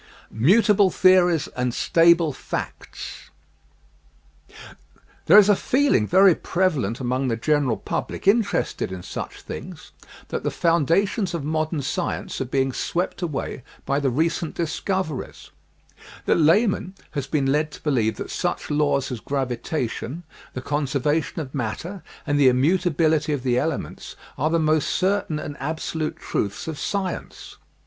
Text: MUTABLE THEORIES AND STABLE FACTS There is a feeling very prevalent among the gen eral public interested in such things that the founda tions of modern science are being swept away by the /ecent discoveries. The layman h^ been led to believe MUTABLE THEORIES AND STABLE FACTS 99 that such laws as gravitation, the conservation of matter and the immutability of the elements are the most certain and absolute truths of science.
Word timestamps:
MUTABLE 0.31 0.89
THEORIES 0.89 1.47
AND 1.49 1.75
STABLE 1.75 2.33
FACTS 2.33 3.29
There 5.27 5.37
is 5.37 5.47
a 5.47 5.55
feeling 5.55 6.07
very 6.07 6.33
prevalent 6.33 6.99
among 6.99 7.27
the 7.27 7.37
gen 7.37 7.65
eral 7.67 7.85
public 7.85 8.27
interested 8.27 8.91
in 8.91 9.03
such 9.03 9.41
things 9.43 9.91
that 10.29 10.41
the 10.41 10.49
founda 10.49 11.07
tions 11.07 11.35
of 11.35 11.43
modern 11.43 11.83
science 11.83 12.41
are 12.41 12.45
being 12.45 12.73
swept 12.73 13.21
away 13.21 13.61
by 13.85 13.99
the 13.99 14.09
/ecent 14.09 14.55
discoveries. 14.55 15.51
The 16.25 16.33
layman 16.33 16.95
h^ 17.13 17.29
been 17.29 17.45
led 17.51 17.69
to 17.73 17.83
believe 17.83 18.13
MUTABLE 18.17 18.31
THEORIES 18.31 18.31
AND 18.31 18.31
STABLE 18.31 18.55
FACTS 18.59 18.69
99 18.71 18.85
that 18.87 19.05
such 19.05 19.11
laws 19.11 19.11
as 19.11 19.23
gravitation, 19.23 20.23
the 20.55 20.61
conservation 20.63 21.39
of 21.41 21.53
matter 21.53 22.01
and 22.25 22.39
the 22.39 22.47
immutability 22.47 23.33
of 23.33 23.43
the 23.43 23.59
elements 23.59 24.15
are 24.35 24.49
the 24.49 24.57
most 24.57 24.89
certain 24.89 25.37
and 25.37 25.55
absolute 25.59 26.17
truths 26.17 26.67
of 26.67 26.79
science. 26.79 27.57